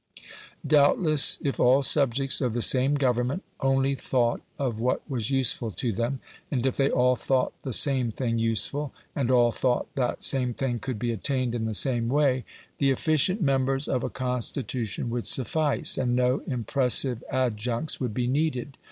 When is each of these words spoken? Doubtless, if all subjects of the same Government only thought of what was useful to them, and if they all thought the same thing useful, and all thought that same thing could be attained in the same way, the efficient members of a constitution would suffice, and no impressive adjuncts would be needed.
Doubtless, 0.65 1.37
if 1.43 1.59
all 1.59 1.83
subjects 1.83 2.41
of 2.41 2.55
the 2.55 2.61
same 2.63 2.95
Government 2.95 3.43
only 3.59 3.93
thought 3.93 4.41
of 4.57 4.79
what 4.79 5.03
was 5.07 5.29
useful 5.29 5.69
to 5.73 5.91
them, 5.91 6.21
and 6.49 6.65
if 6.65 6.75
they 6.75 6.89
all 6.89 7.15
thought 7.15 7.53
the 7.61 7.71
same 7.71 8.11
thing 8.11 8.39
useful, 8.39 8.93
and 9.15 9.29
all 9.29 9.51
thought 9.51 9.93
that 9.93 10.23
same 10.23 10.55
thing 10.55 10.79
could 10.79 10.97
be 10.97 11.11
attained 11.11 11.53
in 11.53 11.65
the 11.65 11.75
same 11.75 12.09
way, 12.09 12.45
the 12.79 12.89
efficient 12.89 13.43
members 13.43 13.87
of 13.87 14.03
a 14.03 14.09
constitution 14.09 15.11
would 15.11 15.27
suffice, 15.27 15.99
and 15.99 16.15
no 16.15 16.39
impressive 16.47 17.23
adjuncts 17.31 17.99
would 17.99 18.15
be 18.15 18.25
needed. 18.25 18.77